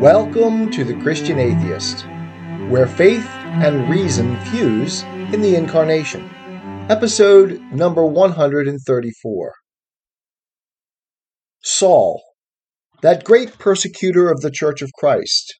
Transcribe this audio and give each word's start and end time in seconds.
Welcome 0.00 0.70
to 0.72 0.84
The 0.84 1.00
Christian 1.00 1.38
Atheist, 1.38 2.04
where 2.68 2.86
faith 2.86 3.26
and 3.26 3.88
reason 3.88 4.36
fuse 4.44 5.04
in 5.32 5.40
the 5.40 5.56
Incarnation. 5.56 6.28
Episode 6.90 7.58
number 7.72 8.04
134. 8.04 9.54
Saul, 11.62 12.22
that 13.00 13.24
great 13.24 13.58
persecutor 13.58 14.30
of 14.30 14.42
the 14.42 14.50
Church 14.50 14.82
of 14.82 14.92
Christ, 14.92 15.58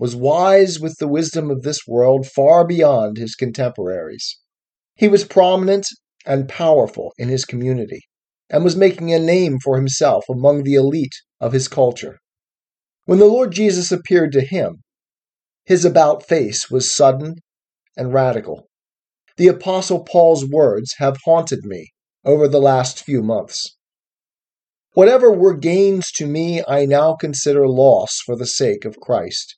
was 0.00 0.16
wise 0.16 0.80
with 0.80 0.96
the 0.98 1.06
wisdom 1.06 1.48
of 1.48 1.62
this 1.62 1.78
world 1.86 2.26
far 2.26 2.66
beyond 2.66 3.18
his 3.18 3.36
contemporaries. 3.36 4.40
He 4.96 5.06
was 5.06 5.22
prominent 5.22 5.86
and 6.26 6.48
powerful 6.48 7.12
in 7.18 7.28
his 7.28 7.44
community, 7.44 8.00
and 8.50 8.64
was 8.64 8.74
making 8.74 9.12
a 9.12 9.20
name 9.20 9.58
for 9.62 9.76
himself 9.76 10.24
among 10.28 10.64
the 10.64 10.74
elite 10.74 11.14
of 11.40 11.52
his 11.52 11.68
culture. 11.68 12.18
When 13.10 13.18
the 13.18 13.24
Lord 13.24 13.50
Jesus 13.50 13.90
appeared 13.90 14.30
to 14.34 14.40
him, 14.40 14.84
his 15.64 15.84
about 15.84 16.28
face 16.28 16.70
was 16.70 16.94
sudden 16.94 17.38
and 17.96 18.14
radical. 18.14 18.68
The 19.36 19.48
Apostle 19.48 20.04
Paul's 20.04 20.48
words 20.48 20.94
have 20.98 21.16
haunted 21.24 21.64
me 21.64 21.88
over 22.24 22.46
the 22.46 22.60
last 22.60 23.02
few 23.02 23.20
months. 23.20 23.76
Whatever 24.92 25.32
were 25.32 25.56
gains 25.56 26.12
to 26.18 26.26
me, 26.28 26.62
I 26.68 26.86
now 26.86 27.16
consider 27.16 27.66
loss 27.66 28.20
for 28.24 28.36
the 28.36 28.46
sake 28.46 28.84
of 28.84 29.00
Christ. 29.00 29.56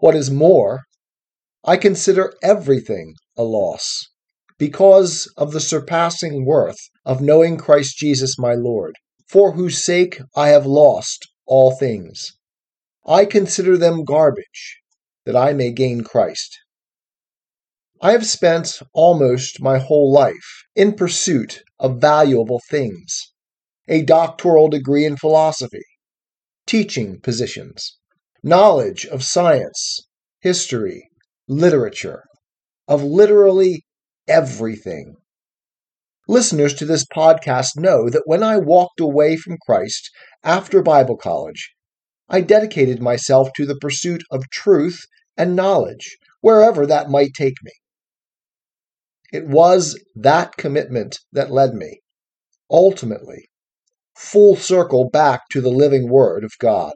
What 0.00 0.14
is 0.14 0.30
more, 0.30 0.82
I 1.64 1.78
consider 1.78 2.34
everything 2.42 3.14
a 3.38 3.42
loss 3.42 4.06
because 4.58 5.32
of 5.38 5.52
the 5.52 5.60
surpassing 5.60 6.44
worth 6.44 6.90
of 7.06 7.22
knowing 7.22 7.56
Christ 7.56 7.96
Jesus 7.96 8.38
my 8.38 8.52
Lord, 8.52 8.96
for 9.26 9.52
whose 9.52 9.82
sake 9.82 10.20
I 10.36 10.48
have 10.48 10.66
lost 10.66 11.26
all 11.46 11.74
things. 11.74 12.32
I 13.08 13.24
consider 13.24 13.78
them 13.78 14.02
garbage, 14.04 14.80
that 15.26 15.36
I 15.36 15.52
may 15.52 15.70
gain 15.70 16.02
Christ. 16.02 16.58
I 18.00 18.10
have 18.10 18.26
spent 18.26 18.80
almost 18.92 19.62
my 19.62 19.78
whole 19.78 20.12
life 20.12 20.64
in 20.74 20.92
pursuit 20.92 21.62
of 21.78 22.00
valuable 22.00 22.60
things 22.68 23.32
a 23.88 24.02
doctoral 24.02 24.68
degree 24.68 25.04
in 25.04 25.16
philosophy, 25.16 25.84
teaching 26.66 27.20
positions, 27.20 27.96
knowledge 28.42 29.06
of 29.06 29.22
science, 29.22 30.00
history, 30.40 31.08
literature, 31.46 32.24
of 32.88 33.04
literally 33.04 33.86
everything. 34.26 35.14
Listeners 36.26 36.74
to 36.74 36.84
this 36.84 37.04
podcast 37.04 37.76
know 37.76 38.10
that 38.10 38.26
when 38.26 38.42
I 38.42 38.56
walked 38.56 38.98
away 38.98 39.36
from 39.36 39.58
Christ 39.64 40.10
after 40.42 40.82
Bible 40.82 41.16
college, 41.16 41.75
I 42.28 42.40
dedicated 42.40 43.00
myself 43.00 43.50
to 43.54 43.64
the 43.64 43.76
pursuit 43.76 44.22
of 44.32 44.50
truth 44.50 45.00
and 45.36 45.54
knowledge, 45.54 46.16
wherever 46.40 46.84
that 46.84 47.08
might 47.08 47.34
take 47.34 47.54
me. 47.62 47.70
It 49.32 49.46
was 49.46 50.02
that 50.16 50.56
commitment 50.56 51.20
that 51.32 51.52
led 51.52 51.74
me, 51.74 52.00
ultimately, 52.68 53.48
full 54.16 54.56
circle 54.56 55.08
back 55.08 55.42
to 55.50 55.60
the 55.60 55.70
living 55.70 56.08
Word 56.08 56.42
of 56.42 56.50
God. 56.58 56.94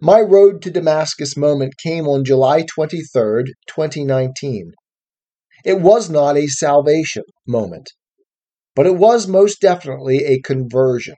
My 0.00 0.20
road 0.20 0.62
to 0.62 0.70
Damascus 0.70 1.36
moment 1.36 1.74
came 1.80 2.08
on 2.08 2.24
July 2.24 2.64
23, 2.74 3.44
2019. 3.68 4.72
It 5.64 5.80
was 5.80 6.10
not 6.10 6.36
a 6.36 6.48
salvation 6.48 7.22
moment, 7.46 7.90
but 8.74 8.86
it 8.86 8.96
was 8.96 9.28
most 9.28 9.60
definitely 9.60 10.24
a 10.24 10.40
conversion, 10.40 11.16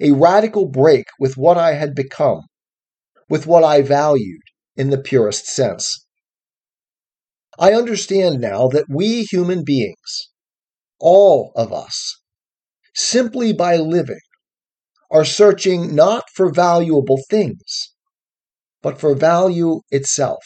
a 0.00 0.12
radical 0.12 0.66
break 0.66 1.06
with 1.18 1.36
what 1.36 1.58
I 1.58 1.74
had 1.74 1.94
become 1.94 2.42
with 3.28 3.46
what 3.46 3.64
I 3.64 3.82
valued 3.82 4.42
in 4.76 4.90
the 4.90 4.98
purest 4.98 5.46
sense. 5.46 6.06
I 7.58 7.72
understand 7.72 8.40
now 8.40 8.68
that 8.68 8.86
we 8.88 9.24
human 9.24 9.64
beings, 9.64 10.30
all 10.98 11.52
of 11.54 11.72
us, 11.72 12.16
simply 12.94 13.52
by 13.52 13.76
living, 13.76 14.20
are 15.10 15.24
searching 15.24 15.94
not 15.94 16.24
for 16.34 16.50
valuable 16.50 17.20
things, 17.28 17.92
but 18.82 18.98
for 18.98 19.14
value 19.14 19.80
itself. 19.90 20.42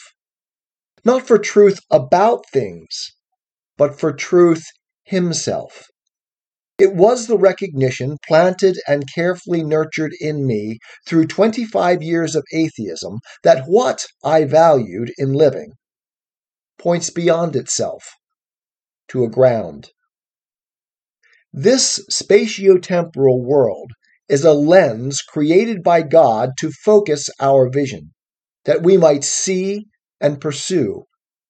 Not 1.05 1.25
for 1.25 1.37
truth 1.37 1.79
about 1.89 2.45
things, 2.51 3.11
but 3.77 3.97
for 3.99 4.11
truth 4.11 4.65
himself. 5.03 5.87
It 6.79 6.93
was 6.93 7.25
the 7.25 7.39
recognition 7.39 8.17
planted 8.27 8.77
and 8.87 9.11
carefully 9.11 9.63
nurtured 9.63 10.13
in 10.19 10.45
me 10.45 10.77
through 11.07 11.25
25 11.25 12.03
years 12.03 12.35
of 12.35 12.45
atheism 12.53 13.17
that 13.41 13.63
what 13.65 14.05
I 14.23 14.43
valued 14.43 15.11
in 15.17 15.33
living 15.33 15.73
points 16.77 17.09
beyond 17.09 17.55
itself 17.55 18.13
to 19.07 19.23
a 19.23 19.29
ground. 19.29 19.89
This 21.51 21.99
spatiotemporal 22.11 23.43
world 23.43 23.91
is 24.29 24.43
a 24.43 24.53
lens 24.53 25.23
created 25.23 25.81
by 25.81 26.03
God 26.03 26.51
to 26.59 26.69
focus 26.69 27.29
our 27.39 27.69
vision, 27.69 28.13
that 28.65 28.83
we 28.83 28.97
might 28.97 29.23
see 29.23 29.87
and 30.21 30.39
pursue 30.39 31.05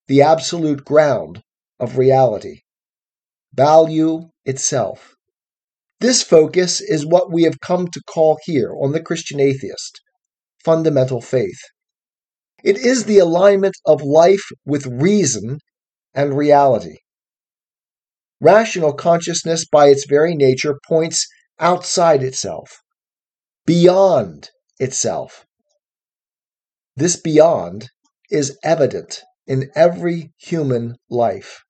the 0.07 0.21
absolute 0.21 0.85
ground 0.85 1.41
of 1.81 1.97
reality, 1.97 2.61
value 3.53 4.29
itself. 4.45 5.16
This 5.99 6.21
focus 6.21 6.79
is 6.79 7.05
what 7.05 7.31
we 7.31 7.43
have 7.43 7.59
come 7.59 7.87
to 7.87 8.01
call 8.03 8.37
here 8.43 8.71
on 8.71 8.91
the 8.91 9.01
Christian 9.01 9.39
Atheist 9.39 9.99
fundamental 10.63 11.21
faith. 11.21 11.59
It 12.63 12.77
is 12.77 13.05
the 13.05 13.19
alignment 13.19 13.75
of 13.85 14.01
life 14.01 14.43
with 14.65 14.85
reason 14.85 15.59
and 16.13 16.37
reality. 16.37 16.97
Rational 18.41 18.93
consciousness, 18.93 19.65
by 19.65 19.87
its 19.87 20.05
very 20.05 20.35
nature, 20.35 20.77
points 20.87 21.25
outside 21.59 22.21
itself, 22.21 22.69
beyond 23.65 24.49
itself. 24.79 25.45
This 26.95 27.15
beyond 27.15 27.89
is 28.29 28.57
evident 28.63 29.23
in 29.47 29.71
every 29.73 30.33
human 30.37 30.97
life 31.09 31.63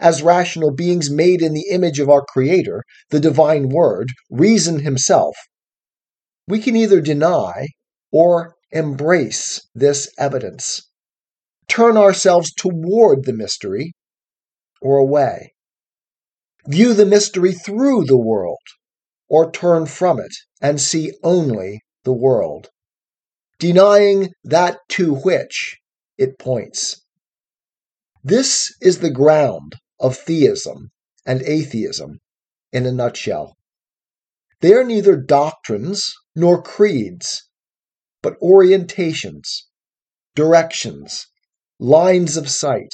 as 0.00 0.22
rational 0.22 0.72
beings 0.72 1.10
made 1.10 1.40
in 1.40 1.54
the 1.54 1.68
image 1.70 2.00
of 2.00 2.08
our 2.08 2.24
Creator, 2.24 2.82
the 3.10 3.20
divine 3.20 3.68
Word, 3.68 4.08
reason 4.30 4.80
Himself, 4.80 5.36
we 6.46 6.60
can 6.60 6.76
either 6.76 7.00
deny 7.00 7.68
or 8.12 8.54
embrace 8.70 9.60
this 9.74 10.08
evidence, 10.18 10.82
turn 11.68 11.96
ourselves 11.96 12.52
toward 12.52 13.24
the 13.24 13.32
mystery 13.32 13.92
or 14.82 14.98
away, 14.98 15.52
view 16.66 16.92
the 16.92 17.06
mystery 17.06 17.52
through 17.52 18.04
the 18.04 18.18
world, 18.18 18.58
or 19.28 19.50
turn 19.50 19.86
from 19.86 20.18
it 20.18 20.32
and 20.60 20.80
see 20.80 21.12
only 21.22 21.80
the 22.04 22.12
world, 22.12 22.68
denying 23.58 24.28
that 24.42 24.78
to 24.88 25.14
which 25.14 25.76
it 26.18 26.38
points. 26.38 27.00
This 28.22 28.74
is 28.80 28.98
the 28.98 29.10
ground 29.10 29.76
of 30.04 30.18
theism 30.18 30.90
and 31.24 31.40
atheism 31.42 32.20
in 32.74 32.84
a 32.84 32.92
nutshell. 32.92 33.56
They 34.60 34.74
are 34.74 34.84
neither 34.84 35.16
doctrines 35.16 36.12
nor 36.36 36.60
creeds, 36.60 37.48
but 38.22 38.38
orientations, 38.40 39.62
directions, 40.34 41.26
lines 41.78 42.36
of 42.36 42.50
sight. 42.50 42.92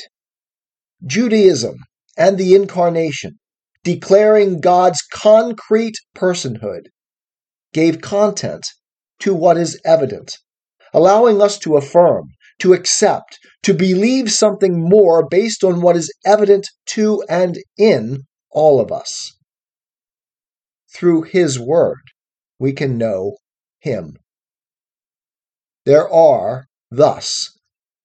Judaism 1.04 1.78
and 2.16 2.38
the 2.38 2.54
Incarnation, 2.54 3.40
declaring 3.82 4.60
God's 4.60 5.02
concrete 5.12 5.96
personhood, 6.14 6.90
gave 7.72 8.00
content 8.00 8.64
to 9.18 9.34
what 9.34 9.56
is 9.56 9.80
evident, 9.84 10.38
allowing 10.92 11.42
us 11.42 11.58
to 11.58 11.76
affirm 11.76 12.28
to 12.60 12.72
accept, 12.72 13.38
to 13.62 13.74
believe 13.74 14.30
something 14.30 14.80
more 14.80 15.26
based 15.28 15.64
on 15.64 15.80
what 15.80 15.96
is 15.96 16.12
evident 16.24 16.66
to 16.86 17.22
and 17.28 17.58
in 17.76 18.24
all 18.50 18.80
of 18.80 18.90
us. 18.92 19.32
Through 20.94 21.22
His 21.22 21.58
Word, 21.58 22.00
we 22.58 22.72
can 22.72 22.98
know 22.98 23.36
Him. 23.80 24.16
There 25.86 26.08
are, 26.08 26.66
thus, 26.90 27.48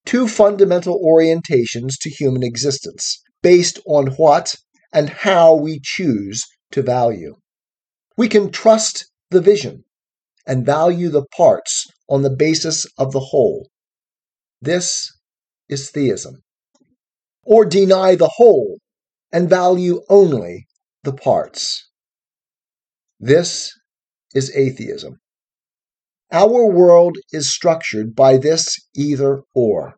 two 0.05 0.27
fundamental 0.27 1.01
orientations 1.03 1.93
to 2.01 2.09
human 2.09 2.43
existence, 2.43 3.21
based 3.41 3.79
on 3.85 4.07
what 4.17 4.55
and 4.93 5.09
how 5.09 5.55
we 5.55 5.79
choose 5.83 6.43
to 6.71 6.81
value. 6.81 7.35
We 8.17 8.29
can 8.29 8.51
trust 8.51 9.05
the 9.29 9.41
vision 9.41 9.83
and 10.47 10.65
value 10.65 11.09
the 11.09 11.25
parts 11.35 11.85
on 12.07 12.21
the 12.21 12.29
basis 12.29 12.85
of 12.97 13.11
the 13.11 13.19
whole. 13.19 13.67
This 14.65 15.11
is 15.69 15.91
theism. 15.91 16.41
Or 17.43 17.65
deny 17.65 18.15
the 18.15 18.31
whole 18.37 18.79
and 19.31 19.47
value 19.47 20.01
only 20.09 20.65
the 21.03 21.13
parts. 21.13 21.87
This 23.19 23.71
is 24.33 24.51
atheism. 24.55 25.19
Our 26.31 26.65
world 26.65 27.15
is 27.31 27.53
structured 27.53 28.15
by 28.15 28.37
this 28.37 28.75
either 28.95 29.43
or. 29.53 29.97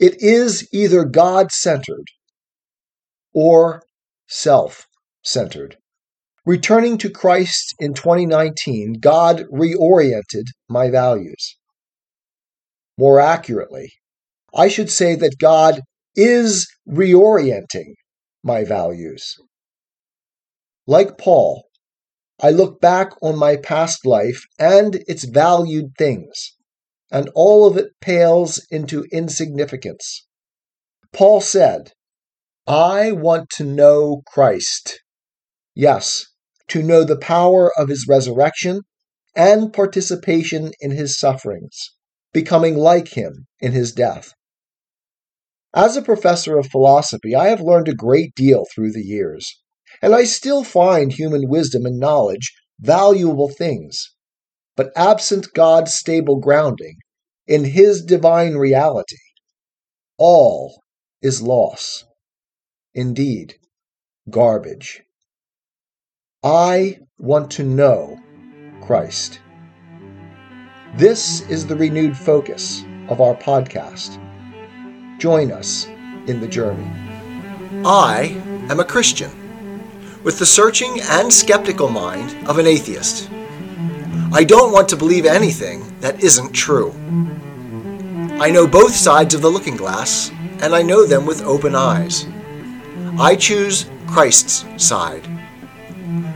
It 0.00 0.20
is 0.20 0.68
either 0.72 1.04
God 1.04 1.52
centered 1.52 2.08
or 3.32 3.84
self 4.26 4.88
centered. 5.22 5.76
Returning 6.44 6.98
to 6.98 7.08
Christ 7.08 7.72
in 7.78 7.94
2019, 7.94 8.94
God 8.98 9.44
reoriented 9.52 10.46
my 10.68 10.90
values. 10.90 11.55
More 12.98 13.20
accurately, 13.20 13.92
I 14.54 14.68
should 14.68 14.90
say 14.90 15.14
that 15.16 15.38
God 15.38 15.80
is 16.14 16.66
reorienting 16.88 17.94
my 18.42 18.64
values. 18.64 19.34
Like 20.86 21.18
Paul, 21.18 21.64
I 22.40 22.50
look 22.50 22.80
back 22.80 23.10
on 23.22 23.38
my 23.38 23.56
past 23.56 24.06
life 24.06 24.44
and 24.58 24.96
its 25.06 25.24
valued 25.24 25.92
things, 25.98 26.54
and 27.10 27.30
all 27.34 27.66
of 27.66 27.76
it 27.76 27.92
pales 28.00 28.64
into 28.70 29.04
insignificance. 29.12 30.26
Paul 31.12 31.40
said, 31.40 31.92
I 32.66 33.12
want 33.12 33.50
to 33.50 33.64
know 33.64 34.22
Christ. 34.26 35.00
Yes, 35.74 36.26
to 36.68 36.82
know 36.82 37.04
the 37.04 37.18
power 37.18 37.70
of 37.78 37.88
his 37.88 38.06
resurrection 38.08 38.82
and 39.34 39.72
participation 39.72 40.72
in 40.80 40.90
his 40.90 41.18
sufferings, 41.18 41.92
becoming 42.36 42.76
like 42.76 43.08
him 43.08 43.46
in 43.60 43.72
his 43.72 43.92
death. 43.92 44.34
As 45.74 45.96
a 45.96 46.02
professor 46.02 46.58
of 46.58 46.66
philosophy, 46.66 47.34
I 47.34 47.46
have 47.48 47.62
learned 47.62 47.88
a 47.88 47.94
great 47.94 48.34
deal 48.34 48.66
through 48.74 48.92
the 48.92 49.02
years, 49.02 49.58
and 50.02 50.14
I 50.14 50.24
still 50.24 50.62
find 50.62 51.10
human 51.10 51.48
wisdom 51.48 51.86
and 51.86 51.98
knowledge 51.98 52.52
valuable 52.78 53.48
things. 53.48 54.12
But 54.76 54.92
absent 54.94 55.54
God's 55.54 55.94
stable 55.94 56.38
grounding 56.38 56.98
in 57.46 57.64
his 57.64 58.04
divine 58.04 58.56
reality, 58.56 59.16
all 60.18 60.82
is 61.22 61.40
loss. 61.40 62.04
Indeed, 62.94 63.54
garbage. 64.28 65.00
I 66.44 66.98
want 67.18 67.50
to 67.52 67.62
know 67.62 68.20
Christ. 68.82 69.40
This 70.96 71.42
is 71.50 71.66
the 71.66 71.76
renewed 71.76 72.16
focus 72.16 72.82
of 73.08 73.20
our 73.20 73.34
podcast. 73.34 74.18
Join 75.18 75.52
us 75.52 75.84
in 76.26 76.40
the 76.40 76.48
journey. 76.48 76.90
I 77.84 78.40
am 78.70 78.80
a 78.80 78.84
Christian 78.84 79.30
with 80.24 80.38
the 80.38 80.46
searching 80.46 80.98
and 81.02 81.30
skeptical 81.30 81.90
mind 81.90 82.48
of 82.48 82.58
an 82.58 82.66
atheist. 82.66 83.28
I 84.32 84.42
don't 84.42 84.72
want 84.72 84.88
to 84.88 84.96
believe 84.96 85.26
anything 85.26 85.84
that 86.00 86.24
isn't 86.24 86.54
true. 86.54 86.92
I 88.40 88.50
know 88.50 88.66
both 88.66 88.94
sides 88.94 89.34
of 89.34 89.42
the 89.42 89.50
looking 89.50 89.76
glass, 89.76 90.30
and 90.62 90.74
I 90.74 90.80
know 90.80 91.04
them 91.04 91.26
with 91.26 91.42
open 91.42 91.74
eyes. 91.74 92.26
I 93.18 93.36
choose 93.36 93.84
Christ's 94.06 94.64
side. 94.82 95.28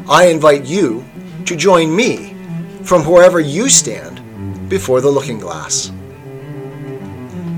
I 0.07 0.27
invite 0.27 0.67
you 0.67 1.03
to 1.47 1.57
join 1.57 1.97
me 1.97 2.35
from 2.85 3.07
wherever 3.07 3.41
you 3.41 3.71
stand 3.71 4.10
before 4.71 5.03
the 5.03 5.11
looking 5.11 5.39
glass. 5.39 5.93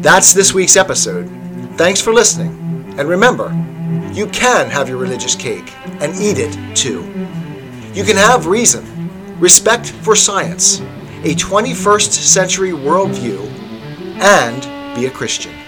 That's 0.00 0.32
this 0.32 0.52
week's 0.52 0.76
episode. 0.76 1.28
Thanks 1.76 2.00
for 2.00 2.12
listening. 2.12 2.96
And 2.98 3.08
remember, 3.08 3.50
you 4.12 4.26
can 4.26 4.68
have 4.68 4.88
your 4.88 4.98
religious 4.98 5.36
cake 5.36 5.72
and 6.00 6.12
eat 6.16 6.38
it 6.38 6.76
too. 6.76 7.02
You 7.94 8.02
can 8.02 8.16
have 8.16 8.46
reason, 8.46 8.84
respect 9.38 9.86
for 9.86 10.16
science, 10.16 10.80
a 11.22 11.34
21st 11.36 12.10
century 12.10 12.70
worldview, 12.70 13.40
and 14.20 14.96
be 14.96 15.06
a 15.06 15.10
Christian. 15.10 15.61